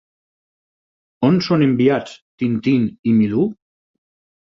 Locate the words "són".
1.49-1.67